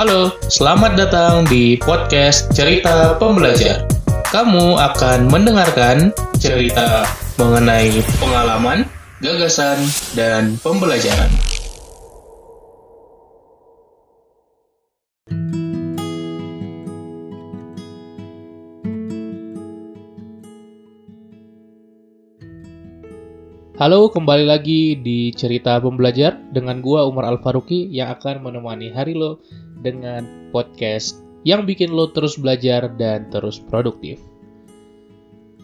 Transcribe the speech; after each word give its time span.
Halo, 0.00 0.32
selamat 0.48 0.96
datang 0.96 1.44
di 1.44 1.76
podcast 1.76 2.48
Cerita 2.56 3.20
Pembelajar. 3.20 3.84
Kamu 4.32 4.80
akan 4.80 5.28
mendengarkan 5.28 6.08
cerita 6.40 7.04
mengenai 7.36 8.00
pengalaman, 8.16 8.88
gagasan, 9.20 9.76
dan 10.16 10.56
pembelajaran. 10.64 11.28
Halo, 23.76 24.08
kembali 24.08 24.44
lagi 24.48 24.96
di 24.96 25.32
Cerita 25.36 25.76
Pembelajar 25.76 26.40
dengan 26.52 26.80
gua 26.80 27.04
Umar 27.04 27.28
Al 27.28 27.40
Faruqi 27.40 27.88
yang 27.92 28.12
akan 28.16 28.44
menemani 28.44 28.92
hari 28.92 29.12
lo 29.12 29.40
dengan 29.80 30.52
podcast 30.54 31.20
yang 31.48 31.64
bikin 31.64 31.92
lo 31.92 32.12
terus 32.12 32.36
belajar 32.36 32.92
dan 33.00 33.32
terus 33.32 33.56
produktif. 33.58 34.20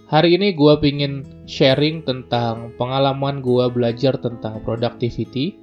Hari 0.07 0.39
ini 0.39 0.55
gua 0.55 0.79
pingin 0.79 1.27
sharing 1.51 2.07
tentang 2.07 2.71
pengalaman 2.79 3.43
gua 3.43 3.67
belajar 3.67 4.15
tentang 4.17 4.63
productivity 4.63 5.59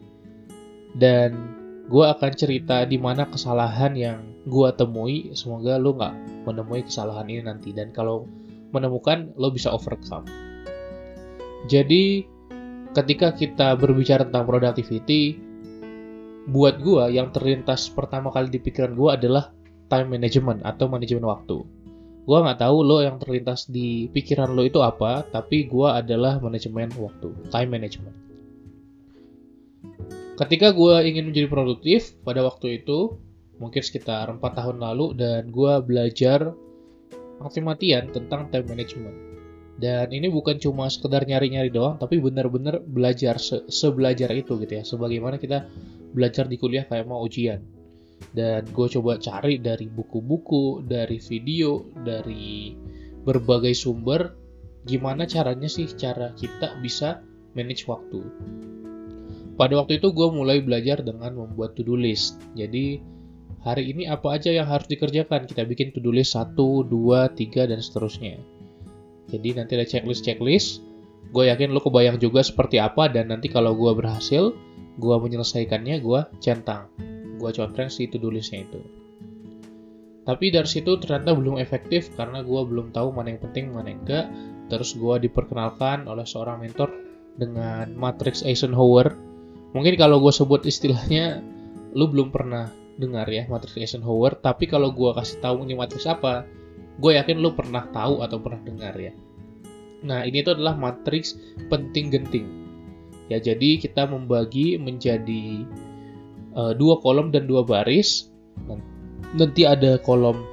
dan 1.00 1.56
gua 1.88 2.14
akan 2.14 2.32
cerita 2.36 2.84
di 2.84 3.00
mana 3.00 3.24
kesalahan 3.32 3.96
yang 3.96 4.20
gua 4.46 4.76
temui. 4.76 5.32
Semoga 5.32 5.80
lo 5.80 5.96
nggak 5.96 6.46
menemui 6.46 6.84
kesalahan 6.84 7.32
ini 7.32 7.42
nanti 7.48 7.72
dan 7.72 7.96
kalau 7.96 8.28
menemukan 8.76 9.32
lo 9.40 9.48
bisa 9.48 9.72
overcome. 9.72 10.28
Jadi 11.72 12.28
ketika 12.92 13.32
kita 13.32 13.80
berbicara 13.80 14.28
tentang 14.28 14.44
productivity, 14.44 15.40
buat 16.50 16.84
gua 16.84 17.08
yang 17.08 17.32
terlintas 17.32 17.88
pertama 17.88 18.28
kali 18.32 18.52
di 18.52 18.60
pikiran 18.60 18.96
gua 18.96 19.16
adalah 19.16 19.56
time 19.88 20.20
management 20.20 20.64
atau 20.67 20.92
manajemen 20.92 21.23
waktu. 21.23 21.64
Gua 22.23 22.44
nggak 22.44 22.64
tahu 22.64 22.78
lo 22.84 23.04
yang 23.04 23.20
terlintas 23.20 23.67
di 23.67 24.08
pikiran 24.12 24.56
lo 24.56 24.64
itu 24.64 24.80
apa, 24.80 25.23
tapi 25.28 25.67
gua 25.67 26.00
adalah 26.00 26.40
manajemen 26.40 26.92
waktu, 26.95 27.32
time 27.52 27.70
management. 27.72 28.16
Ketika 30.40 30.72
gua 30.72 31.04
ingin 31.04 31.30
menjadi 31.30 31.48
produktif 31.52 32.16
pada 32.23 32.44
waktu 32.44 32.84
itu, 32.84 33.20
mungkin 33.60 33.84
sekitar 33.84 34.32
4 34.32 34.39
tahun 34.39 34.80
lalu, 34.80 35.16
dan 35.20 35.52
gua 35.52 35.84
belajar 35.84 36.56
mati-matian 37.44 38.08
tentang 38.16 38.48
time 38.52 38.67
management 38.72 39.33
dan 39.82 40.14
ini 40.14 40.30
bukan 40.30 40.62
cuma 40.62 40.86
sekedar 40.86 41.26
nyari-nyari 41.26 41.74
doang 41.74 41.98
tapi 41.98 42.22
benar-benar 42.22 42.86
belajar 42.86 43.42
se 43.42 43.66
sebelajar 43.66 44.30
itu 44.30 44.62
gitu 44.62 44.74
ya. 44.82 44.84
Sebagaimana 44.86 45.42
kita 45.42 45.66
belajar 46.14 46.46
di 46.46 46.62
kuliah 46.62 46.86
kayak 46.86 47.10
mau 47.10 47.26
ujian. 47.26 47.66
Dan 48.32 48.70
gue 48.70 48.88
coba 48.88 49.20
cari 49.20 49.60
dari 49.60 49.90
buku-buku 49.90 50.86
dari 50.86 51.18
video 51.20 51.90
dari 52.06 52.78
berbagai 53.26 53.74
sumber 53.74 54.38
gimana 54.86 55.26
caranya 55.26 55.68
sih 55.68 55.90
cara 55.90 56.32
kita 56.38 56.78
bisa 56.80 57.26
manage 57.58 57.90
waktu. 57.90 58.22
Pada 59.58 59.74
waktu 59.78 60.02
itu 60.02 60.14
gue 60.14 60.28
mulai 60.34 60.62
belajar 60.62 61.02
dengan 61.02 61.34
membuat 61.34 61.78
to-do 61.78 61.98
list. 61.98 62.42
Jadi 62.54 63.02
hari 63.66 63.90
ini 63.90 64.06
apa 64.06 64.38
aja 64.38 64.54
yang 64.54 64.70
harus 64.70 64.86
dikerjakan? 64.90 65.50
Kita 65.50 65.66
bikin 65.66 65.94
to-do 65.94 66.14
list 66.14 66.38
1, 66.38 66.58
2, 66.58 66.90
3, 66.90 67.70
dan 67.70 67.80
seterusnya 67.82 68.53
jadi 69.32 69.64
nanti 69.64 69.80
ada 69.80 69.88
checklist-checklist. 69.88 70.84
Gue 71.34 71.50
yakin 71.50 71.74
lo 71.74 71.82
kebayang 71.82 72.22
juga 72.22 72.44
seperti 72.44 72.78
apa 72.78 73.10
dan 73.10 73.32
nanti 73.32 73.50
kalau 73.50 73.74
gue 73.74 73.92
berhasil, 73.96 74.54
gue 75.00 75.16
menyelesaikannya, 75.18 76.04
gue 76.04 76.22
centang. 76.44 76.92
Gue 77.42 77.50
contreng 77.56 77.90
si 77.90 78.06
to-do 78.06 78.30
itu. 78.30 78.82
Tapi 80.24 80.46
dari 80.56 80.70
situ 80.70 80.96
ternyata 81.04 81.36
belum 81.36 81.60
efektif 81.60 82.16
karena 82.16 82.40
gue 82.46 82.62
belum 82.64 82.96
tahu 82.96 83.12
mana 83.12 83.36
yang 83.36 83.42
penting, 83.44 83.76
mana 83.76 83.92
yang 83.92 84.02
enggak. 84.08 84.26
Terus 84.72 84.95
gue 84.95 85.28
diperkenalkan 85.28 86.08
oleh 86.08 86.23
seorang 86.23 86.64
mentor 86.64 86.88
dengan 87.36 87.92
matrix 87.98 88.45
Eisenhower. 88.45 89.12
Mungkin 89.76 90.00
kalau 90.00 90.23
gue 90.23 90.32
sebut 90.32 90.64
istilahnya, 90.64 91.44
lu 91.92 92.08
belum 92.08 92.32
pernah 92.32 92.72
dengar 92.95 93.28
ya 93.28 93.44
matrix 93.52 93.76
Eisenhower. 93.76 94.39
Tapi 94.39 94.70
kalau 94.70 94.95
gue 94.95 95.12
kasih 95.12 95.44
tahu 95.44 95.67
ini 95.67 95.76
matrix 95.76 96.08
apa, 96.08 96.48
gue 96.99 97.11
yakin 97.17 97.42
lo 97.42 97.58
pernah 97.58 97.89
tahu 97.89 98.21
atau 98.21 98.37
pernah 98.37 98.61
dengar 98.61 98.93
ya. 98.98 99.14
Nah, 100.04 100.27
ini 100.27 100.43
itu 100.43 100.52
adalah 100.52 100.76
matriks 100.76 101.39
penting 101.71 102.11
genting. 102.11 102.45
Ya, 103.31 103.39
jadi 103.39 103.80
kita 103.80 104.04
membagi 104.05 104.76
menjadi 104.76 105.64
uh, 106.53 106.76
dua 106.76 106.99
kolom 106.99 107.32
dan 107.32 107.48
dua 107.48 107.64
baris. 107.64 108.27
Nanti 109.33 109.64
ada 109.64 109.98
kolom 110.03 110.43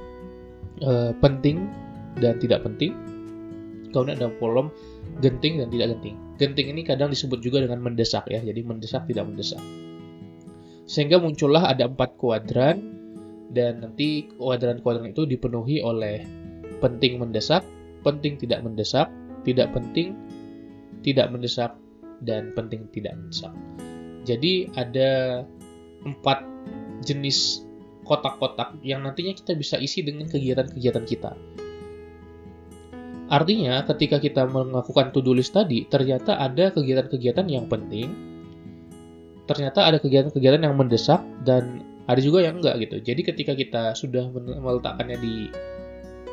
uh, 0.81 1.11
penting 1.19 1.67
dan 2.17 2.39
tidak 2.39 2.63
penting. 2.63 2.95
Kemudian 3.91 4.23
ada 4.23 4.31
kolom 4.39 4.71
genting 5.19 5.59
dan 5.59 5.67
tidak 5.67 5.99
genting. 5.99 6.15
Genting 6.39 6.67
ini 6.71 6.81
kadang 6.87 7.11
disebut 7.11 7.43
juga 7.43 7.61
dengan 7.61 7.83
mendesak 7.83 8.25
ya, 8.31 8.39
jadi 8.39 8.63
mendesak 8.63 9.05
tidak 9.05 9.27
mendesak. 9.27 9.61
Sehingga 10.87 11.19
muncullah 11.19 11.69
ada 11.69 11.91
empat 11.91 12.15
kuadran 12.17 13.00
dan 13.51 13.83
nanti 13.83 14.31
kuadran-kuadran 14.39 15.11
itu 15.11 15.27
dipenuhi 15.27 15.83
oleh 15.83 16.23
penting 16.79 17.19
mendesak, 17.19 17.61
penting 18.01 18.39
tidak 18.39 18.63
mendesak, 18.63 19.11
tidak 19.43 19.69
penting, 19.75 20.15
tidak 21.03 21.27
mendesak, 21.29 21.75
dan 22.23 22.55
penting 22.55 22.87
tidak 22.95 23.13
mendesak. 23.19 23.53
Jadi 24.23 24.69
ada 24.77 25.43
empat 26.07 26.45
jenis 27.05 27.65
kotak-kotak 28.05 28.81
yang 28.81 29.05
nantinya 29.05 29.33
kita 29.33 29.53
bisa 29.53 29.77
isi 29.77 30.01
dengan 30.01 30.29
kegiatan-kegiatan 30.29 31.05
kita. 31.05 31.31
Artinya, 33.31 33.79
ketika 33.87 34.19
kita 34.19 34.43
melakukan 34.43 35.15
to-do 35.15 35.31
list 35.31 35.55
tadi, 35.55 35.87
ternyata 35.87 36.35
ada 36.35 36.67
kegiatan-kegiatan 36.75 37.47
yang 37.47 37.63
penting, 37.71 38.11
ternyata 39.47 39.87
ada 39.87 40.03
kegiatan-kegiatan 40.03 40.67
yang 40.67 40.75
mendesak, 40.75 41.23
dan 41.47 41.79
ada 42.09 42.19
juga 42.21 42.41
yang 42.41 42.61
enggak 42.61 42.81
gitu. 42.81 42.97
Jadi 43.01 43.21
ketika 43.21 43.53
kita 43.53 43.83
sudah 43.93 44.29
meletakkannya 44.33 45.17
di 45.21 45.35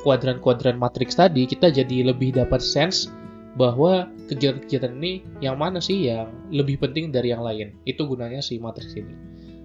kuadran-kuadran 0.00 0.78
matriks 0.78 1.18
tadi, 1.18 1.44
kita 1.44 1.68
jadi 1.68 2.08
lebih 2.08 2.36
dapat 2.38 2.62
sense 2.62 3.10
bahwa 3.58 4.06
kegiatan-kegiatan 4.30 4.94
ini 5.02 5.26
yang 5.42 5.58
mana 5.58 5.82
sih 5.82 6.06
yang 6.06 6.30
lebih 6.54 6.78
penting 6.78 7.10
dari 7.10 7.34
yang 7.34 7.42
lain. 7.42 7.74
Itu 7.84 8.06
gunanya 8.06 8.38
si 8.38 8.62
matriks 8.62 8.94
ini. 8.94 9.12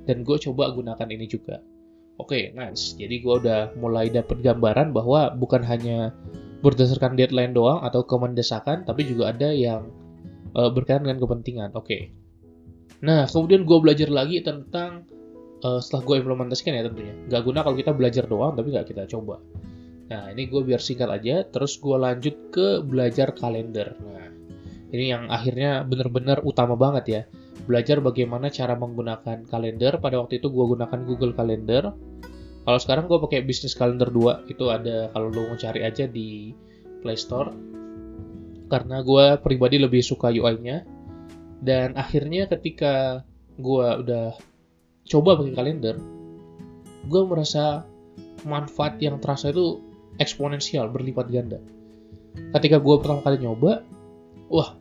Dan 0.03 0.25
gue 0.25 0.35
coba 0.41 0.73
gunakan 0.73 1.07
ini 1.07 1.29
juga. 1.29 1.61
Oke, 2.21 2.51
okay, 2.51 2.57
nice. 2.57 2.93
Jadi 2.97 3.21
gue 3.21 3.33
udah 3.41 3.73
mulai 3.77 4.09
dapat 4.09 4.41
gambaran 4.41 4.93
bahwa 4.93 5.33
bukan 5.33 5.65
hanya 5.65 6.13
berdasarkan 6.61 7.17
deadline 7.17 7.53
doang 7.53 7.81
atau 7.83 8.05
kemendesakan, 8.05 8.85
tapi 8.85 9.03
juga 9.05 9.33
ada 9.33 9.49
yang 9.49 9.89
uh, 10.57 10.69
berkaitan 10.69 11.05
dengan 11.05 11.19
kepentingan. 11.21 11.69
Oke. 11.73 11.85
Okay. 11.85 12.01
Nah, 13.03 13.27
kemudian 13.27 13.67
gue 13.67 13.77
belajar 13.83 14.07
lagi 14.07 14.39
tentang 14.39 15.03
uh, 15.63 15.79
setelah 15.79 16.03
gue 16.03 16.16
implementasikan 16.22 16.75
ya 16.75 16.84
tentunya. 16.85 17.16
Gak 17.31 17.41
guna 17.47 17.63
kalau 17.63 17.75
kita 17.79 17.91
belajar 17.96 18.28
doang 18.28 18.53
tapi 18.53 18.75
gak 18.75 18.88
kita 18.91 19.07
coba. 19.07 19.40
Nah 20.12 20.29
ini 20.29 20.46
gue 20.51 20.62
biar 20.62 20.84
singkat 20.84 21.09
aja, 21.09 21.47
terus 21.47 21.79
gue 21.79 21.96
lanjut 21.96 22.35
ke 22.51 22.84
belajar 22.84 23.31
kalender. 23.34 23.96
Nah 23.97 24.29
ini 24.94 25.09
yang 25.09 25.31
akhirnya 25.31 25.81
bener-bener 25.88 26.44
utama 26.46 26.78
banget 26.78 27.06
ya. 27.09 27.22
Belajar 27.66 28.03
bagaimana 28.03 28.51
cara 28.51 28.75
menggunakan 28.75 29.47
kalender. 29.47 29.97
Pada 29.97 30.19
waktu 30.22 30.38
itu 30.38 30.51
gue 30.51 30.66
gunakan 30.78 31.00
Google 31.07 31.34
Calendar. 31.34 31.95
Kalau 32.63 32.80
sekarang 32.80 33.09
gue 33.09 33.19
pakai 33.19 33.44
Business 33.44 33.75
Calendar 33.75 34.07
2, 34.07 34.51
itu 34.51 34.72
ada 34.72 35.12
kalau 35.12 35.34
lo 35.34 35.51
mau 35.51 35.57
cari 35.59 35.84
aja 35.84 36.07
di 36.07 36.53
Play 37.01 37.18
Store. 37.18 37.51
Karena 38.69 39.01
gue 39.03 39.40
pribadi 39.41 39.81
lebih 39.81 40.03
suka 40.06 40.30
UI-nya. 40.30 40.85
Dan 41.63 41.95
akhirnya 41.95 42.51
ketika 42.51 43.24
gue 43.57 43.88
udah 44.03 44.35
coba 45.07 45.39
pakai 45.39 45.53
kalender, 45.55 45.95
gue 47.07 47.21
merasa 47.27 47.83
manfaat 48.47 49.00
yang 49.00 49.19
terasa 49.19 49.51
itu 49.51 49.79
eksponensial, 50.19 50.91
berlipat 50.91 51.27
ganda. 51.31 51.59
Ketika 52.53 52.81
gue 52.81 52.95
pertama 53.01 53.21
kali 53.21 53.41
nyoba, 53.41 53.83
wah, 54.50 54.75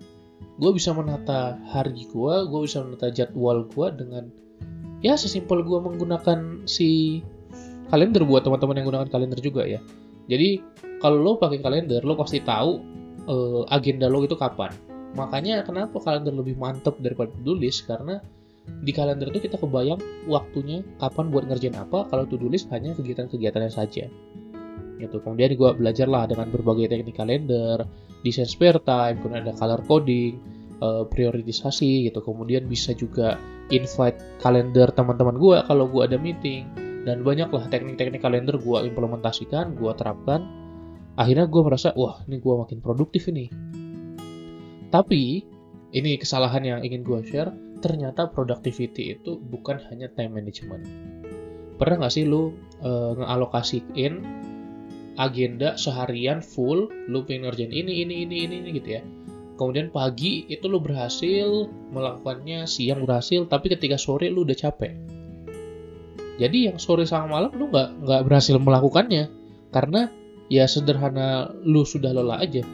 gue 0.60 0.70
bisa 0.72 0.92
menata 0.92 1.58
hari 1.70 2.06
gue, 2.08 2.34
gue 2.48 2.60
bisa 2.64 2.84
menata 2.84 3.08
jadwal 3.08 3.64
gue 3.68 3.88
dengan 3.96 4.24
ya 5.02 5.18
sesimpel 5.18 5.66
gue 5.66 5.78
menggunakan 5.82 6.64
si 6.64 7.20
kalender 7.90 8.22
buat 8.24 8.46
teman-teman 8.46 8.78
yang 8.80 8.86
gunakan 8.88 9.08
kalender 9.10 9.40
juga 9.42 9.66
ya. 9.66 9.82
Jadi 10.30 10.62
kalau 11.02 11.18
lo 11.18 11.32
pakai 11.36 11.58
kalender, 11.60 12.00
lo 12.06 12.14
pasti 12.14 12.38
tahu 12.40 12.78
uh, 13.26 13.62
agenda 13.68 14.06
lo 14.06 14.22
itu 14.22 14.38
kapan. 14.38 14.70
Makanya 15.12 15.66
kenapa 15.66 16.00
kalender 16.00 16.32
lebih 16.32 16.56
mantep 16.56 16.96
daripada 17.02 17.28
to-do 17.36 17.58
list 17.58 17.84
karena 17.84 18.22
di 18.82 18.90
kalender 18.94 19.30
itu 19.30 19.46
kita 19.46 19.58
kebayang 19.58 19.98
waktunya 20.30 20.82
kapan 20.98 21.30
buat 21.30 21.46
ngerjain 21.46 21.74
apa 21.78 22.06
kalau 22.10 22.26
to-do 22.26 22.46
list 22.50 22.70
hanya 22.70 22.94
kegiatan-kegiatannya 22.94 23.70
saja. 23.70 24.06
Gitu 24.98 25.16
kemudian 25.22 25.54
gue 25.54 25.70
belajar 25.74 26.06
lah 26.06 26.26
dengan 26.30 26.50
berbagai 26.50 26.90
teknik 26.90 27.18
kalender 27.18 27.82
desain 28.22 28.46
spare 28.46 28.78
time 28.82 29.18
kemudian 29.18 29.42
ada 29.46 29.54
color 29.58 29.82
coding 29.86 30.38
uh, 30.82 31.04
prioritisasi 31.06 32.10
gitu. 32.10 32.22
Kemudian 32.22 32.66
bisa 32.66 32.94
juga 32.94 33.38
invite 33.70 34.42
kalender 34.42 34.90
teman-teman 34.90 35.38
gue 35.38 35.56
kalau 35.66 35.86
gue 35.86 36.02
ada 36.02 36.18
meeting. 36.18 36.66
Dan 37.02 37.26
banyaklah 37.26 37.66
teknik-teknik 37.66 38.22
kalender 38.22 38.58
gue 38.62 38.78
implementasikan 38.86 39.74
gue 39.74 39.90
terapkan. 39.98 40.46
Akhirnya 41.18 41.50
gue 41.50 41.62
merasa 41.66 41.90
wah 41.98 42.22
ini 42.30 42.38
gue 42.38 42.54
makin 42.54 42.78
produktif 42.78 43.26
ini. 43.26 43.50
Tapi 44.86 45.22
ini 45.92 46.10
kesalahan 46.14 46.62
yang 46.62 46.80
ingin 46.86 47.02
gue 47.02 47.18
share 47.26 47.50
ternyata 47.82 48.30
productivity 48.30 49.18
itu 49.18 49.36
bukan 49.36 49.82
hanya 49.90 50.06
time 50.14 50.38
management. 50.38 50.86
Pernah 51.76 52.06
nggak 52.06 52.14
sih 52.14 52.24
lu 52.24 52.54
uh, 52.80 53.18
ngealokasiin 53.18 54.14
agenda 55.18 55.76
seharian 55.76 56.40
full 56.40 56.88
lu 56.88 57.26
pengen 57.26 57.50
ngerjain 57.50 57.74
ini 57.74 58.06
ini 58.06 58.24
ini 58.24 58.36
ini, 58.46 58.54
ini 58.62 58.68
gitu 58.78 58.88
ya. 58.96 59.02
Kemudian 59.58 59.92
pagi 59.92 60.48
itu 60.48 60.64
lu 60.70 60.80
berhasil 60.80 61.68
melakukannya 61.92 62.64
siang 62.64 63.04
berhasil 63.04 63.44
tapi 63.50 63.74
ketika 63.74 64.00
sore 64.00 64.30
lu 64.32 64.46
udah 64.46 64.56
capek. 64.56 64.94
Jadi 66.40 66.72
yang 66.72 66.80
sore 66.80 67.04
sama 67.04 67.38
malam 67.38 67.52
lu 67.52 67.68
nggak 67.68 68.06
nggak 68.06 68.22
berhasil 68.24 68.56
melakukannya. 68.56 69.28
Karena 69.72 70.08
ya 70.48 70.64
sederhana 70.68 71.52
lu 71.64 71.84
sudah 71.84 72.12
lelah 72.12 72.40
aja. 72.40 72.64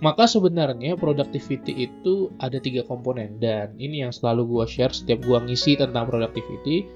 Maka 0.00 0.24
sebenarnya 0.24 0.96
productivity 0.96 1.84
itu 1.84 2.32
ada 2.40 2.56
tiga 2.56 2.80
komponen 2.88 3.36
dan 3.36 3.76
ini 3.76 4.00
yang 4.00 4.16
selalu 4.16 4.48
gua 4.48 4.64
share 4.64 4.96
setiap 4.96 5.20
gua 5.28 5.44
ngisi 5.44 5.76
tentang 5.76 6.08
productivity. 6.08 6.88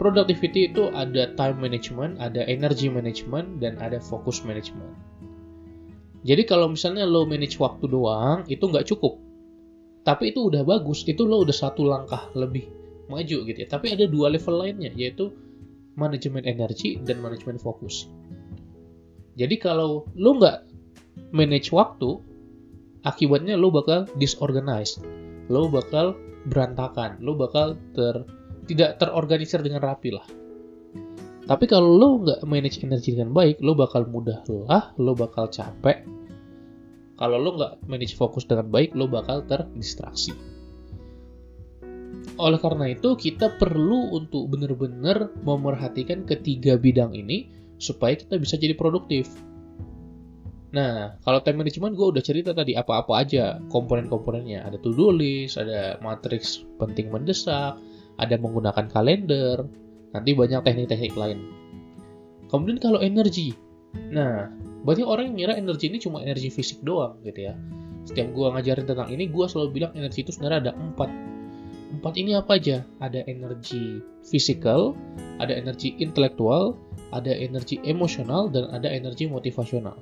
Productivity 0.00 0.72
itu 0.72 0.88
ada 0.96 1.28
time 1.36 1.60
management, 1.60 2.16
ada 2.16 2.40
energy 2.48 2.88
management, 2.88 3.60
dan 3.60 3.76
ada 3.84 4.00
focus 4.00 4.40
management. 4.48 4.96
Jadi 6.24 6.48
kalau 6.48 6.72
misalnya 6.72 7.04
lo 7.04 7.28
manage 7.28 7.60
waktu 7.60 7.84
doang, 7.84 8.48
itu 8.48 8.64
nggak 8.64 8.88
cukup. 8.88 9.20
Tapi 10.00 10.32
itu 10.32 10.48
udah 10.48 10.64
bagus, 10.64 11.04
itu 11.04 11.28
lo 11.28 11.44
udah 11.44 11.52
satu 11.52 11.84
langkah 11.84 12.32
lebih 12.32 12.64
maju 13.12 13.44
gitu 13.44 13.58
ya. 13.60 13.68
Tapi 13.68 13.92
ada 13.92 14.08
dua 14.08 14.32
level 14.32 14.56
lainnya 14.56 14.88
yaitu 14.96 15.36
manajemen 16.00 16.48
energi 16.48 16.96
dan 17.04 17.20
manajemen 17.20 17.60
fokus. 17.60 18.08
Jadi 19.36 19.60
kalau 19.60 20.08
lo 20.16 20.30
nggak 20.40 20.69
manage 21.30 21.70
waktu, 21.70 22.18
akibatnya 23.04 23.56
lo 23.56 23.72
bakal 23.72 24.08
disorganized, 24.16 25.04
lo 25.52 25.68
bakal 25.68 26.16
berantakan, 26.48 27.20
lo 27.20 27.36
bakal 27.36 27.76
ter 27.92 28.24
tidak 28.68 29.02
terorganisir 29.02 29.60
dengan 29.60 29.82
rapi 29.82 30.14
lah. 30.14 30.26
Tapi 31.50 31.64
kalau 31.66 31.98
lo 31.98 32.08
nggak 32.22 32.46
manage 32.46 32.78
energi 32.86 33.16
dengan 33.16 33.34
baik, 33.34 33.58
lo 33.58 33.74
bakal 33.74 34.06
mudah 34.06 34.46
lelah, 34.46 34.94
lo 35.02 35.18
bakal 35.18 35.50
capek. 35.50 36.06
Kalau 37.18 37.36
lo 37.42 37.58
nggak 37.58 37.90
manage 37.90 38.14
fokus 38.14 38.46
dengan 38.46 38.70
baik, 38.70 38.94
lo 38.94 39.10
bakal 39.10 39.42
terdistraksi. 39.44 40.30
Oleh 42.38 42.60
karena 42.62 42.94
itu, 42.94 43.18
kita 43.18 43.58
perlu 43.58 44.16
untuk 44.16 44.48
benar-benar 44.54 45.34
memerhatikan 45.42 46.24
ketiga 46.24 46.78
bidang 46.78 47.12
ini 47.12 47.50
supaya 47.76 48.16
kita 48.16 48.38
bisa 48.38 48.54
jadi 48.56 48.72
produktif. 48.78 49.28
Nah, 50.70 51.18
kalau 51.26 51.42
time 51.42 51.66
management 51.66 51.98
gue 51.98 52.06
udah 52.14 52.22
cerita 52.22 52.54
tadi 52.54 52.78
apa-apa 52.78 53.26
aja 53.26 53.58
komponen-komponennya. 53.74 54.62
Ada 54.62 54.78
to-do 54.78 55.10
list, 55.10 55.58
ada 55.58 55.98
matriks 55.98 56.62
penting 56.78 57.10
mendesak, 57.10 57.74
ada 58.22 58.34
menggunakan 58.38 58.86
kalender, 58.86 59.66
nanti 60.14 60.30
banyak 60.30 60.62
teknik-teknik 60.62 61.14
lain. 61.18 61.42
Kemudian 62.46 62.78
kalau 62.78 63.02
energi, 63.02 63.54
nah 64.14 64.50
banyak 64.86 65.06
orang 65.06 65.34
yang 65.34 65.36
ngira 65.38 65.54
energi 65.58 65.90
ini 65.90 65.98
cuma 65.98 66.22
energi 66.22 66.50
fisik 66.50 66.82
doang 66.86 67.18
gitu 67.26 67.50
ya. 67.50 67.54
Setiap 68.06 68.30
gue 68.30 68.46
ngajarin 68.50 68.86
tentang 68.86 69.10
ini, 69.10 69.26
gue 69.26 69.46
selalu 69.46 69.68
bilang 69.74 69.92
energi 69.98 70.22
itu 70.22 70.34
sebenarnya 70.34 70.70
ada 70.70 70.72
empat 70.78 71.10
Empat 71.90 72.14
ini 72.22 72.38
apa 72.38 72.54
aja? 72.54 72.86
Ada 73.02 73.26
energi 73.26 73.98
fisikal, 74.22 74.94
ada 75.42 75.50
energi 75.50 75.98
intelektual, 75.98 76.78
ada 77.10 77.34
energi 77.34 77.82
emosional, 77.82 78.46
dan 78.46 78.70
ada 78.70 78.86
energi 78.86 79.26
motivasional. 79.26 79.98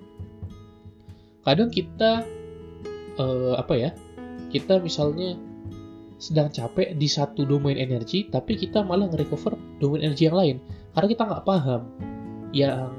Kadang 1.43 1.71
kita 1.71 2.25
uh, 3.19 3.55
apa 3.59 3.75
ya? 3.77 3.91
Kita 4.49 4.81
misalnya 4.81 5.37
sedang 6.19 6.51
capek 6.51 6.99
di 6.99 7.07
satu 7.07 7.47
domain 7.47 7.79
energi, 7.79 8.27
tapi 8.27 8.59
kita 8.59 8.83
malah 8.83 9.07
nge-recover 9.13 9.55
domain 9.79 10.03
energi 10.03 10.27
yang 10.27 10.39
lain. 10.39 10.57
Karena 10.97 11.09
kita 11.11 11.23
nggak 11.29 11.45
paham 11.47 11.83
yang 12.51 12.91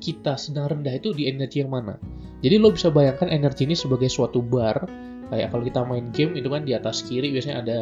kita 0.00 0.38
sedang 0.38 0.70
rendah 0.70 0.94
itu 0.96 1.12
di 1.12 1.26
energi 1.28 1.60
yang 1.64 1.72
mana. 1.72 1.98
Jadi 2.40 2.56
lo 2.56 2.72
bisa 2.72 2.88
bayangkan 2.88 3.28
energi 3.28 3.68
ini 3.68 3.76
sebagai 3.76 4.08
suatu 4.08 4.40
bar 4.40 4.88
kayak 5.30 5.54
kalau 5.54 5.62
kita 5.62 5.80
main 5.86 6.10
game 6.10 6.34
itu 6.34 6.50
kan 6.50 6.66
di 6.66 6.74
atas 6.74 7.06
kiri 7.06 7.30
biasanya 7.30 7.62
ada 7.62 7.78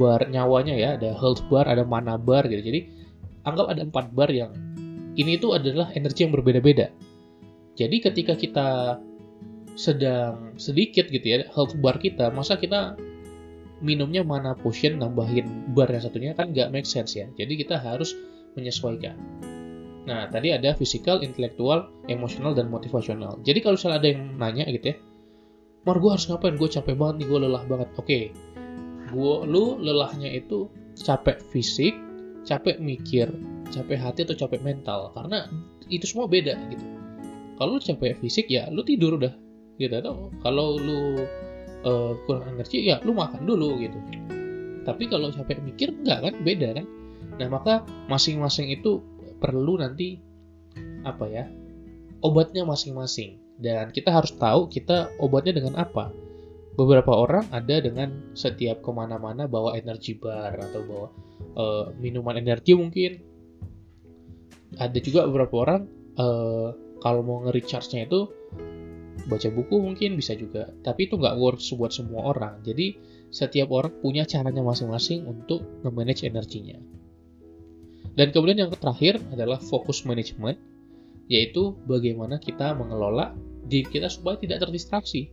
bar 0.00 0.24
nyawanya 0.32 0.74
ya 0.74 0.88
ada 0.96 1.12
health 1.12 1.44
bar 1.52 1.68
ada 1.68 1.84
mana 1.84 2.16
bar 2.16 2.48
gitu 2.48 2.64
jadi 2.64 2.88
anggap 3.44 3.68
ada 3.68 3.84
empat 3.84 4.16
bar 4.16 4.32
yang 4.32 4.50
ini 5.14 5.36
itu 5.36 5.52
adalah 5.52 5.92
energi 5.92 6.24
yang 6.24 6.32
berbeda-beda 6.32 6.88
jadi 7.76 7.96
ketika 8.00 8.32
kita 8.34 8.98
sedang 9.76 10.56
sedikit 10.56 11.06
gitu 11.12 11.24
ya 11.24 11.44
health 11.52 11.76
bar 11.84 12.00
kita 12.00 12.32
masa 12.32 12.56
kita 12.56 12.96
minumnya 13.84 14.24
mana 14.24 14.56
potion 14.56 14.96
nambahin 14.96 15.70
bar 15.76 15.92
yang 15.92 16.00
satunya 16.00 16.32
kan 16.32 16.50
nggak 16.56 16.72
make 16.72 16.88
sense 16.88 17.12
ya 17.12 17.28
jadi 17.36 17.52
kita 17.60 17.76
harus 17.76 18.16
menyesuaikan 18.56 19.14
nah 20.06 20.30
tadi 20.30 20.54
ada 20.54 20.70
physical, 20.78 21.18
intelektual, 21.18 21.90
emosional 22.08 22.56
dan 22.56 22.72
motivasional 22.72 23.36
jadi 23.44 23.58
kalau 23.60 23.76
misalnya 23.76 23.98
ada 24.00 24.08
yang 24.08 24.22
nanya 24.38 24.64
gitu 24.72 24.94
ya 24.94 24.96
Mar 25.86 26.02
gue 26.02 26.10
harus 26.10 26.26
ngapain? 26.26 26.58
Gue 26.58 26.66
capek 26.66 26.98
banget 26.98 27.22
nih, 27.22 27.26
gue 27.30 27.38
lelah 27.46 27.62
banget. 27.70 27.88
Oke, 27.94 28.02
okay. 28.02 28.24
gue 29.14 29.34
lu 29.46 29.78
lelahnya 29.78 30.34
itu 30.34 30.66
capek 30.98 31.38
fisik, 31.54 31.94
capek 32.42 32.82
mikir, 32.82 33.30
capek 33.70 33.94
hati 33.94 34.26
atau 34.26 34.34
capek 34.34 34.66
mental. 34.66 35.14
Karena 35.14 35.46
itu 35.86 36.02
semua 36.10 36.26
beda 36.26 36.58
gitu. 36.74 36.82
Kalau 37.54 37.78
lu 37.78 37.80
capek 37.80 38.18
fisik 38.18 38.50
ya 38.50 38.66
lu 38.74 38.82
tidur 38.82 39.14
udah 39.14 39.30
gitu. 39.76 39.94
Atau 39.96 40.32
kalau 40.40 40.76
lu 40.76 41.24
uh, 41.86 42.12
kurang 42.24 42.56
energi 42.56 42.88
ya 42.88 43.00
lu 43.04 43.12
makan 43.16 43.46
dulu 43.46 43.78
gitu. 43.80 43.98
Tapi 44.86 45.10
kalau 45.10 45.34
capek 45.34 45.62
mikir 45.62 45.92
enggak 45.92 46.18
kan 46.22 46.34
beda 46.42 46.68
kan. 46.82 46.86
Nah 47.36 47.48
maka 47.50 47.82
masing-masing 48.10 48.70
itu 48.72 49.02
perlu 49.36 49.76
nanti 49.76 50.18
apa 51.04 51.28
ya 51.28 51.44
obatnya 52.24 52.64
masing-masing 52.66 53.38
dan 53.56 53.92
kita 53.92 54.12
harus 54.12 54.34
tahu 54.36 54.68
kita 54.68 55.12
obatnya 55.20 55.56
dengan 55.56 55.80
apa. 55.80 56.12
Beberapa 56.76 57.08
orang 57.08 57.48
ada 57.56 57.80
dengan 57.80 58.36
setiap 58.36 58.84
ke 58.84 58.90
mana-mana 58.92 59.48
bawa 59.48 59.80
energi 59.80 60.12
bar 60.12 60.52
atau 60.60 60.84
bawa 60.84 61.08
uh, 61.56 61.84
minuman 61.96 62.36
energi 62.36 62.76
mungkin. 62.76 63.16
Ada 64.76 65.00
juga 65.00 65.24
beberapa 65.24 65.64
orang 65.64 65.88
uh, 66.20 66.76
kalau 67.00 67.24
mau 67.24 67.40
nge-recharge-nya 67.48 68.12
itu 68.12 68.28
baca 69.26 69.48
buku 69.50 69.76
mungkin 69.82 70.16
bisa 70.16 70.32
juga. 70.38 70.70
Tapi 70.82 71.10
itu 71.10 71.18
nggak 71.18 71.36
works 71.38 71.70
buat 71.74 71.92
semua 71.92 72.34
orang. 72.34 72.62
Jadi 72.62 72.96
setiap 73.30 73.74
orang 73.74 73.92
punya 74.00 74.24
caranya 74.24 74.62
masing-masing 74.62 75.26
untuk 75.26 75.62
nge-manage 75.82 76.24
energinya. 76.24 76.78
Dan 78.16 78.32
kemudian 78.32 78.64
yang 78.66 78.72
terakhir 78.72 79.20
adalah 79.34 79.60
fokus 79.60 80.06
management 80.08 80.56
yaitu 81.26 81.74
bagaimana 81.90 82.38
kita 82.38 82.72
mengelola 82.78 83.34
diri 83.66 83.86
kita 83.86 84.06
supaya 84.06 84.38
tidak 84.38 84.62
terdistraksi. 84.62 85.28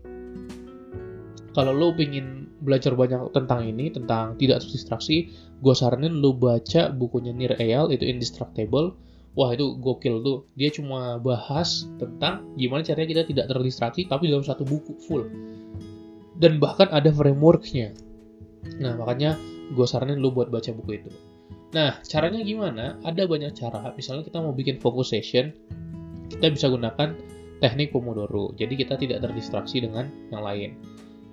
Kalau 1.54 1.70
lo 1.70 1.94
pengen 1.94 2.50
belajar 2.66 2.98
banyak 2.98 3.30
tentang 3.30 3.70
ini, 3.70 3.94
tentang 3.94 4.34
tidak 4.42 4.66
terdistraksi, 4.66 5.30
gue 5.62 5.76
saranin 5.78 6.18
lo 6.18 6.34
baca 6.34 6.90
bukunya 6.90 7.30
Nir 7.30 7.54
Eyal, 7.62 7.94
itu 7.94 8.10
Indestructible. 8.10 8.98
Wah 9.34 9.50
itu 9.50 9.74
gokil 9.82 10.22
tuh, 10.22 10.46
dia 10.54 10.70
cuma 10.70 11.18
bahas 11.18 11.90
tentang 11.98 12.46
gimana 12.54 12.86
caranya 12.86 13.10
kita 13.10 13.24
tidak 13.26 13.46
terdistraksi, 13.50 14.06
tapi 14.06 14.30
dalam 14.30 14.46
satu 14.46 14.62
buku 14.62 14.94
full. 15.10 15.26
Dan 16.38 16.62
bahkan 16.62 16.86
ada 16.94 17.10
frameworknya. 17.10 17.98
Nah 18.78 18.94
makanya 18.94 19.34
gue 19.74 19.86
saranin 19.90 20.22
lo 20.22 20.30
buat 20.30 20.54
baca 20.54 20.70
buku 20.70 21.02
itu. 21.02 21.10
Nah, 21.74 21.98
caranya 22.06 22.46
gimana? 22.46 23.02
Ada 23.02 23.26
banyak 23.26 23.58
cara. 23.58 23.98
Misalnya 23.98 24.22
kita 24.30 24.38
mau 24.38 24.54
bikin 24.54 24.78
focus 24.78 25.18
session, 25.18 25.50
kita 26.30 26.54
bisa 26.54 26.70
gunakan 26.70 27.18
teknik 27.58 27.90
Pomodoro. 27.90 28.54
Jadi 28.54 28.78
kita 28.78 28.94
tidak 28.94 29.26
terdistraksi 29.26 29.82
dengan 29.82 30.06
yang 30.30 30.46
lain. 30.46 30.78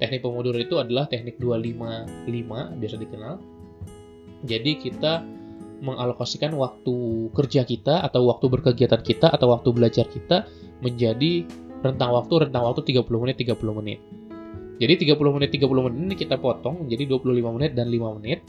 Teknik 0.00 0.24
Pomodoro 0.24 0.56
itu 0.56 0.80
adalah 0.80 1.04
teknik 1.12 1.36
255 1.36 2.80
biasa 2.80 2.96
dikenal. 2.96 3.34
Jadi 4.48 4.72
kita 4.80 5.20
mengalokasikan 5.80 6.52
waktu 6.54 7.28
kerja 7.32 7.64
kita 7.64 8.04
atau 8.04 8.28
waktu 8.28 8.46
berkegiatan 8.52 9.00
kita 9.00 9.32
atau 9.32 9.52
waktu 9.56 9.68
belajar 9.72 10.06
kita 10.06 10.44
menjadi 10.84 11.48
rentang 11.80 12.12
waktu 12.12 12.48
rentang 12.48 12.62
waktu 12.68 12.84
30 12.84 13.08
menit 13.20 13.36
30 13.40 13.80
menit. 13.80 14.00
Jadi 14.80 15.12
30 15.12 15.36
menit 15.36 15.50
30 15.52 15.84
menit 15.84 15.98
ini 16.00 16.16
kita 16.16 16.40
potong 16.40 16.84
menjadi 16.84 17.04
25 17.16 17.56
menit 17.56 17.72
dan 17.76 17.92
5 17.92 18.16
menit. 18.20 18.40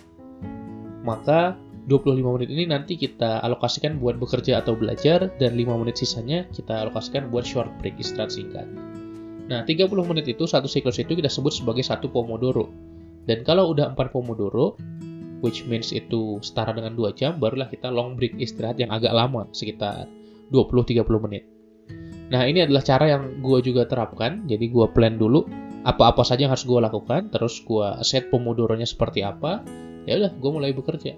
Maka 1.04 1.60
25 1.90 2.36
menit 2.38 2.50
ini 2.54 2.64
nanti 2.70 2.94
kita 2.96 3.42
alokasikan 3.44 3.98
buat 4.00 4.16
bekerja 4.22 4.62
atau 4.64 4.78
belajar 4.78 5.34
dan 5.42 5.52
5 5.58 5.82
menit 5.82 6.00
sisanya 6.00 6.48
kita 6.54 6.88
alokasikan 6.88 7.28
buat 7.28 7.44
short 7.44 7.68
break 7.84 8.00
istirahat 8.00 8.32
singkat. 8.32 8.68
Nah, 9.52 9.68
30 9.68 9.92
menit 10.08 10.32
itu 10.32 10.48
satu 10.48 10.72
siklus 10.72 11.04
itu 11.04 11.12
kita 11.12 11.28
sebut 11.28 11.52
sebagai 11.52 11.84
satu 11.84 12.08
pomodoro. 12.08 12.72
Dan 13.28 13.44
kalau 13.44 13.76
udah 13.76 13.92
4 13.92 14.16
pomodoro, 14.16 14.80
which 15.42 15.66
means 15.66 15.90
itu 15.92 16.40
setara 16.46 16.72
dengan 16.72 16.94
2 16.96 17.18
jam, 17.18 17.38
barulah 17.42 17.68
kita 17.68 17.90
long 17.90 18.16
break 18.16 18.38
istirahat 18.38 18.78
yang 18.78 18.94
agak 18.94 19.12
lama, 19.12 19.50
sekitar 19.52 20.08
20-30 20.54 21.26
menit. 21.26 21.44
Nah, 22.32 22.48
ini 22.48 22.64
adalah 22.64 22.80
cara 22.86 23.12
yang 23.12 23.44
gue 23.44 23.60
juga 23.60 23.84
terapkan, 23.90 24.48
jadi 24.48 24.66
gue 24.72 24.86
plan 24.96 25.20
dulu 25.20 25.44
apa-apa 25.84 26.24
saja 26.24 26.48
yang 26.48 26.54
harus 26.54 26.64
gue 26.64 26.80
lakukan, 26.80 27.34
terus 27.34 27.60
gue 27.66 27.88
set 28.06 28.32
pomodoronya 28.32 28.88
seperti 28.88 29.26
apa, 29.26 29.66
ya 30.08 30.16
udah 30.16 30.32
gue 30.38 30.52
mulai 30.54 30.72
bekerja. 30.72 31.18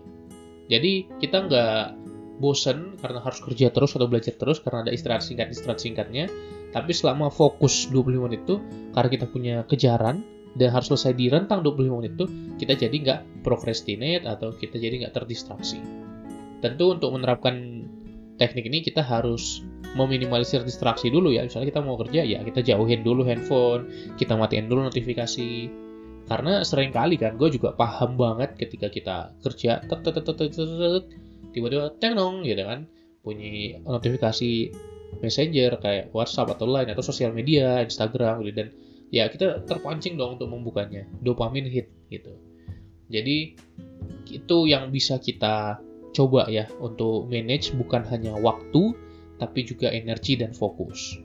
Jadi 0.72 0.92
kita 1.22 1.38
nggak 1.46 2.04
bosen 2.42 2.98
karena 2.98 3.22
harus 3.22 3.40
kerja 3.44 3.70
terus 3.70 3.94
atau 3.94 4.10
belajar 4.10 4.34
terus 4.34 4.58
karena 4.58 4.90
ada 4.90 4.92
istirahat 4.92 5.22
singkat 5.22 5.54
istirahat 5.54 5.80
singkatnya 5.80 6.26
tapi 6.74 6.92
selama 6.92 7.30
fokus 7.30 7.86
25 7.94 8.26
menit 8.26 8.42
itu 8.44 8.58
karena 8.92 9.10
kita 9.14 9.26
punya 9.30 9.56
kejaran 9.70 10.26
dan 10.54 10.70
harus 10.70 10.94
selesai 10.94 11.18
di 11.18 11.34
rentang 11.34 11.66
25 11.66 12.00
menit 12.00 12.14
itu 12.14 12.26
kita 12.62 12.74
jadi 12.78 12.96
nggak 12.96 13.20
procrastinate 13.42 14.26
atau 14.30 14.54
kita 14.54 14.78
jadi 14.78 15.06
nggak 15.06 15.14
terdistraksi. 15.18 15.82
Tentu 16.62 16.94
untuk 16.94 17.12
menerapkan 17.18 17.86
teknik 18.38 18.70
ini 18.70 18.80
kita 18.86 19.02
harus 19.02 19.66
meminimalisir 19.94 20.62
distraksi 20.66 21.10
dulu 21.10 21.34
ya. 21.34 21.46
Misalnya 21.46 21.74
kita 21.74 21.82
mau 21.86 21.98
kerja 21.98 22.22
ya 22.26 22.42
kita 22.42 22.66
jauhin 22.66 23.02
dulu 23.06 23.26
handphone 23.26 23.90
kita 24.18 24.38
matiin 24.38 24.70
dulu 24.70 24.86
notifikasi. 24.90 25.70
Karena 26.24 26.64
sering 26.64 26.96
kali 26.96 27.20
kan 27.20 27.36
gue 27.36 27.52
juga 27.52 27.76
paham 27.76 28.16
banget 28.16 28.56
ketika 28.56 28.88
kita 28.88 29.36
kerja 29.44 29.84
tiba-tiba 31.54 31.94
tenong 32.00 32.48
gitu 32.48 32.64
kan. 32.64 32.88
Punya 33.24 33.80
notifikasi 33.84 34.72
messenger 35.22 35.78
kayak 35.84 36.10
WhatsApp 36.16 36.58
atau 36.58 36.66
lain 36.66 36.90
atau 36.90 37.04
sosial 37.04 37.36
media 37.36 37.84
Instagram 37.84 38.42
gitu. 38.48 38.56
Dan 38.56 38.70
ya 39.14 39.30
kita 39.30 39.62
terpancing 39.70 40.18
dong 40.18 40.42
untuk 40.42 40.50
membukanya 40.50 41.06
dopamin 41.22 41.70
hit 41.70 41.94
gitu 42.10 42.34
jadi 43.14 43.54
itu 44.34 44.58
yang 44.66 44.90
bisa 44.90 45.22
kita 45.22 45.78
coba 46.14 46.50
ya 46.50 46.66
untuk 46.82 47.30
manage 47.30 47.78
bukan 47.78 48.02
hanya 48.10 48.34
waktu 48.42 48.98
tapi 49.38 49.62
juga 49.62 49.94
energi 49.94 50.42
dan 50.42 50.50
fokus 50.50 51.22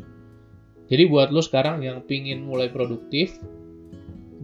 jadi 0.89 1.09
buat 1.09 1.33
lo 1.33 1.41
sekarang 1.41 1.81
yang 1.81 2.05
pingin 2.05 2.45
mulai 2.45 2.69
produktif 2.69 3.41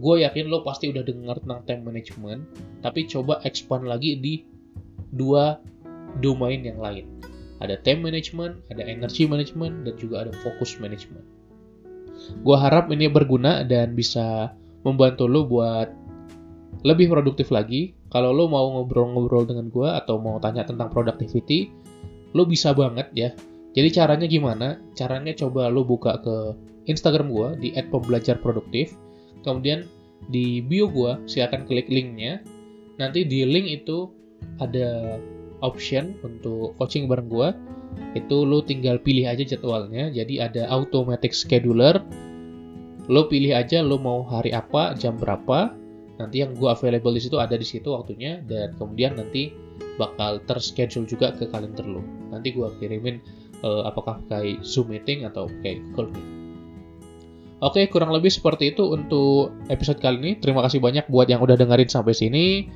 gue 0.01 0.15
yakin 0.25 0.49
lo 0.49 0.65
pasti 0.65 0.89
udah 0.89 1.05
dengar 1.05 1.37
tentang 1.45 1.61
time 1.69 1.83
management 1.85 2.41
tapi 2.81 3.05
coba 3.05 3.45
expand 3.45 3.85
lagi 3.85 4.17
di 4.17 4.41
dua 5.13 5.61
domain 6.19 6.63
yang 6.63 6.79
lain. 6.79 7.07
Ada 7.63 7.79
time 7.87 8.03
management, 8.03 8.59
ada 8.67 8.83
energy 8.83 9.23
management, 9.23 9.87
dan 9.87 9.95
juga 9.95 10.27
ada 10.27 10.31
fokus 10.43 10.75
management. 10.79 11.23
Gua 12.41 12.57
harap 12.61 12.89
ini 12.91 13.09
berguna 13.11 13.65
dan 13.67 13.93
bisa 13.93 14.53
membantu 14.85 15.25
lo 15.25 15.49
buat 15.49 15.89
lebih 16.85 17.09
produktif 17.09 17.49
lagi. 17.49 17.97
Kalau 18.13 18.31
lo 18.31 18.45
mau 18.45 18.69
ngobrol-ngobrol 18.77 19.49
dengan 19.49 19.67
gue 19.73 19.89
atau 19.89 20.21
mau 20.21 20.37
tanya 20.37 20.63
tentang 20.63 20.87
productivity, 20.93 21.73
lo 22.37 22.45
bisa 22.45 22.71
banget 22.71 23.09
ya. 23.17 23.29
Jadi 23.75 23.89
caranya 23.91 24.27
gimana? 24.29 24.79
Caranya 24.95 25.35
coba 25.35 25.67
lo 25.67 25.83
buka 25.83 26.21
ke 26.21 26.55
Instagram 26.87 27.33
gue 27.33 27.47
di 27.59 27.69
@pembelajarproduktif. 27.75 28.93
Kemudian 29.43 29.89
di 30.31 30.63
bio 30.63 30.87
gue, 30.87 31.17
silakan 31.27 31.67
klik 31.67 31.89
linknya. 31.91 32.39
Nanti 33.01 33.27
di 33.27 33.43
link 33.43 33.67
itu 33.83 34.07
ada 34.63 35.19
option 35.65 36.13
untuk 36.21 36.77
coaching 36.77 37.09
bareng 37.09 37.25
gue 37.25 37.49
itu 38.13 38.37
lo 38.45 38.61
tinggal 38.61 39.01
pilih 39.01 39.25
aja 39.25 39.41
jadwalnya. 39.41 40.13
Jadi 40.13 40.37
ada 40.37 40.69
automatic 40.69 41.33
scheduler. 41.33 41.97
Lo 43.09 43.25
pilih 43.25 43.55
aja 43.57 43.81
lo 43.81 43.97
mau 43.97 44.21
hari 44.21 44.53
apa 44.53 44.93
jam 44.93 45.17
berapa. 45.17 45.73
Nanti 46.15 46.45
yang 46.45 46.55
gue 46.55 46.69
available 46.69 47.15
di 47.15 47.21
situ 47.23 47.41
ada 47.41 47.57
di 47.57 47.67
situ 47.67 47.91
waktunya. 47.91 48.43
Dan 48.43 48.75
kemudian 48.77 49.17
nanti 49.17 49.65
bakal 49.95 50.43
terschedule 50.43 51.07
juga 51.07 51.31
ke 51.35 51.47
kalender 51.47 51.87
lo 51.87 52.03
nanti 52.31 52.51
gue 52.51 52.67
kirimin 52.79 53.23
uh, 53.63 53.87
apakah 53.87 54.19
kayak 54.27 54.59
zoom 54.63 54.91
meeting 54.91 55.23
atau 55.23 55.47
kayak 55.63 55.79
google 55.91 56.11
meet 56.11 56.27
oke 57.63 57.79
kurang 57.91 58.11
lebih 58.11 58.31
seperti 58.31 58.75
itu 58.75 58.83
untuk 58.91 59.55
episode 59.71 59.97
kali 60.03 60.19
ini. 60.21 60.31
Terima 60.37 60.61
kasih 60.61 60.83
banyak 60.83 61.07
buat 61.07 61.31
yang 61.31 61.39
udah 61.41 61.55
dengerin 61.55 61.87
sampai 61.87 62.13
sini 62.13 62.67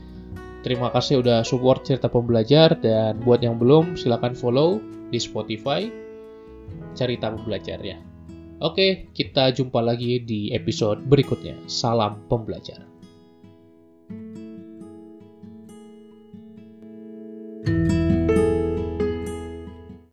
Terima 0.59 0.91
kasih 0.91 1.23
udah 1.23 1.47
support 1.47 1.87
cerita 1.87 2.11
pembelajar 2.11 2.75
dan 2.83 3.23
buat 3.23 3.39
yang 3.39 3.55
belum 3.55 3.95
silahkan 3.95 4.35
follow 4.35 4.83
di 5.07 5.15
Spotify 5.15 5.87
cerita 6.93 7.31
pembelajar 7.31 7.79
ya. 7.79 7.97
Oke, 8.59 9.07
kita 9.15 9.55
jumpa 9.55 9.79
lagi 9.79 10.19
di 10.19 10.51
episode 10.51 10.99
berikutnya. 11.07 11.55
Salam 11.71 12.27
pembelajar. 12.27 12.88